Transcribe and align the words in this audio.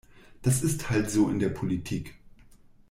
Das 0.41 0.63
ist 0.63 0.89
halt 0.89 1.11
so 1.11 1.29
in 1.29 1.37
der 1.37 1.49
Politik. 1.49 2.15